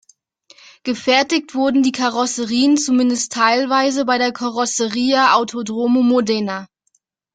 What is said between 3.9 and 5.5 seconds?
bei der Carrozzeria